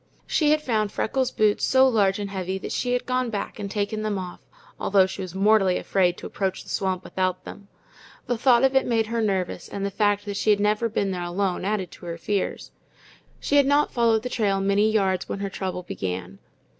She 0.25 0.49
had 0.49 0.63
found 0.63 0.91
Freckles' 0.91 1.29
boots 1.29 1.63
so 1.63 1.87
large 1.87 2.17
and 2.17 2.31
heavy 2.31 2.57
that 2.57 2.71
she 2.71 2.93
had 2.93 3.05
gone 3.05 3.29
back 3.29 3.59
and 3.59 3.69
taken 3.69 4.01
them 4.01 4.17
off, 4.17 4.39
although 4.79 5.05
she 5.05 5.21
was 5.21 5.35
mortally 5.35 5.77
afraid 5.77 6.17
to 6.17 6.25
approach 6.25 6.63
the 6.63 6.69
swamp 6.71 7.03
without 7.03 7.43
them. 7.45 7.67
The 8.25 8.35
thought 8.35 8.63
of 8.63 8.75
it 8.75 8.87
made 8.87 9.05
her 9.05 9.21
nervous, 9.21 9.69
and 9.69 9.85
the 9.85 9.91
fact 9.91 10.25
that 10.25 10.37
she 10.37 10.55
never 10.55 10.87
had 10.87 10.95
been 10.95 11.11
there 11.11 11.21
alone 11.21 11.65
added 11.65 11.91
to 11.91 12.07
her 12.07 12.17
fears. 12.17 12.71
She 13.39 13.57
had 13.57 13.67
not 13.67 13.91
followed 13.91 14.23
the 14.23 14.29
trail 14.29 14.59
many 14.59 14.97
rods 14.97 15.29
when 15.29 15.37
her 15.37 15.51
trouble 15.51 15.83
began. 15.83 16.39